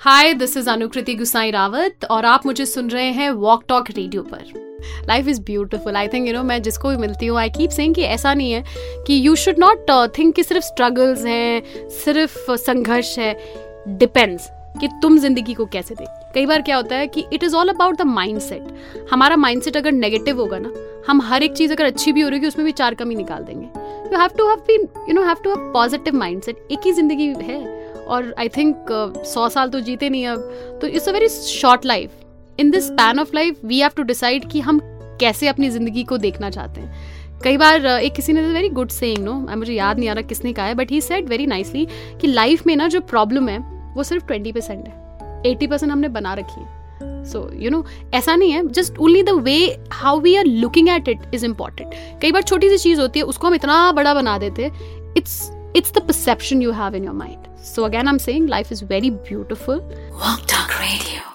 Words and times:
Hi 0.00 0.32
this 0.34 0.56
is 0.56 0.68
Anukriti 0.70 1.14
Gusain 1.14 1.50
Rawat 1.50 2.04
और 2.10 2.24
आप 2.24 2.46
मुझे 2.46 2.64
सुन 2.66 2.90
रहे 2.90 3.10
हैं 3.12 3.30
वॉक 3.30 3.62
टॉक 3.68 3.90
रेडियो 3.90 4.22
पर। 4.22 4.52
Life 5.08 5.28
is 5.28 5.40
beautiful 5.42 5.96
I 5.96 6.08
think 6.08 6.26
you 6.28 6.32
know 6.34 6.42
मैं 6.42 6.60
जिसको 6.62 6.88
भी 6.88 6.96
मिलती 6.96 7.26
हूँ 7.26 7.38
आई 7.38 7.50
कीप 7.50 7.70
सेइंग 7.70 7.94
कि 7.94 8.02
ऐसा 8.02 8.34
नहीं 8.34 8.52
है 8.52 8.64
कि 9.06 9.20
यू 9.26 9.34
शुड 9.36 9.58
नॉट 9.58 9.90
थिंक 10.18 10.34
कि 10.34 10.42
सिर्फ़ 10.42 10.64
स्ट्रगल्स 10.64 11.24
हैं, 11.24 11.88
सिर्फ़ 12.04 12.50
संघर्ष 12.50 13.18
है। 13.18 13.32
डिपेंड्स 13.88 14.48
कि 14.80 14.88
तुम 15.02 15.18
ज़िंदगी 15.18 15.54
को 15.54 15.66
कैसे 15.66 15.94
देख। 15.94 16.08
कई 16.34 16.46
बार 16.46 16.62
क्या 16.62 16.76
होता 16.76 16.96
है 16.96 17.06
कि 17.06 17.24
it 17.32 17.44
is 17.44 17.56
all 17.56 17.68
about 17.68 17.96
the 17.96 18.02
mind 18.02 19.08
हमारा 19.12 19.36
माइंड 19.36 19.76
अगर 19.76 19.92
नेगेटिव 19.92 20.40
होगा 20.40 20.58
ना, 20.58 20.72
हम 21.08 21.20
हर 21.22 21.42
एक 21.42 21.52
चीज़ 21.52 21.72
अगर 21.72 21.84
अच्छी 21.84 22.12
भी 22.12 22.20
हो 22.20 22.28
रही 22.28 22.40
है 22.40 22.48
उसमें 22.48 22.64
भी 22.66 22.72
चार 22.72 22.94
कमी 22.94 23.14
निकाल 23.14 23.44
देंगे। 23.44 23.66
You 24.12 24.20
have 24.20 24.30
to 24.38 24.48
have 24.48 24.64
been 24.68 24.88
you 25.08 25.14
know 25.14 25.22
have 25.22 25.36
to 25.44 25.50
have 25.50 25.72
positive 25.72 26.16
mind 26.16 26.48
एक 26.48 26.80
ही 26.84 26.92
ज़िंदगी 26.92 27.34
है। 27.42 27.79
और 28.10 28.34
आई 28.38 28.48
थिंक 28.48 28.86
सौ 29.26 29.48
साल 29.48 29.68
तो 29.68 29.80
जीते 29.80 30.08
नहीं 30.10 30.26
अब। 30.26 30.78
तो 30.80 30.86
it's 30.86 31.08
a 31.08 31.12
very 31.12 31.28
short 31.28 31.86
life 31.86 32.10
in 32.58 32.70
this 32.70 32.86
span 32.86 33.20
of 33.20 33.34
life 33.34 33.64
we 33.64 33.78
have 33.80 33.90
to 33.96 34.02
decide 34.02 34.48
कि 34.50 34.60
हम 34.60 34.80
कैसे 35.20 35.48
अपनी 35.48 35.70
ज़िंदगी 35.70 36.04
को 36.04 36.18
देखना 36.18 36.50
चाहते 36.50 36.80
हैं। 36.80 37.18
कई 37.44 37.56
बार 37.56 37.80
uh, 37.80 37.98
एक 37.98 38.12
किसी 38.14 38.32
ने 38.32 38.40
वेरी 38.42 38.68
गुड 38.68 38.88
सेइंग 38.90 39.24
नो 39.24 39.34
मैं 39.34 39.54
मुझे 39.56 39.72
याद 39.72 39.98
नहीं 39.98 40.08
आ 40.08 40.12
रहा 40.12 40.22
किसने 40.22 40.52
कहा 40.52 40.66
है 40.66 40.74
but 40.74 40.90
he 40.90 41.00
said 41.00 41.28
very 41.28 41.46
nicely 41.46 41.86
कि 42.20 42.26
लाइफ 42.26 42.66
में 42.66 42.74
ना 42.76 42.88
जो 42.88 43.00
प्रॉब्लम 43.10 43.48
है 43.48 43.58
वो 43.94 44.02
सिर्फ़ 44.02 44.26
ट्वेंटी 44.26 44.52
परसेंट 44.52 44.86
है। 44.88 45.42
एटी 45.46 45.66
परसेंट 45.66 45.90
हमने 45.92 46.08
बना 46.08 46.34
रखी 46.34 46.60
है। 46.60 46.78
सो 47.24 47.48
यू 47.54 47.70
नो 47.70 47.84
ऐसा 48.14 48.34
नहीं 48.36 48.52
है 48.52 48.66
just 48.68 48.98
only 48.98 49.22
the 49.22 49.30
way 49.44 49.56
how 49.92 50.20
we 50.20 50.34
are 50.36 50.44
looking 50.46 50.88
at 50.88 51.08
it 51.08 51.34
is 51.34 51.44
important 51.46 51.94
कई 52.22 52.32
बार 52.32 52.42
छोटी 52.42 52.68
सी 52.68 52.78
चीज़ 52.78 53.00
होती 53.00 53.18
है 53.20 53.24
उसको 53.24 53.46
हम 53.46 53.54
इतना 53.54 53.90
बड़ा 53.92 54.14
बना 54.14 54.36
देते 54.38 54.64
हैं 54.64 55.14
it's 55.16 55.40
it's 55.74 55.90
the 55.90 56.00
perception 56.00 56.60
you 56.60 56.72
have 56.72 56.94
in 56.94 57.04
your 57.04 57.12
mind. 57.12 57.48
So, 57.56 57.84
again, 57.84 58.08
I'm 58.08 58.18
saying 58.18 58.46
life 58.46 58.72
is 58.72 58.80
very 58.80 59.10
beautiful. 59.10 59.80
Walk 60.12 60.46
Talk 60.46 60.78
Radio. 60.80 61.29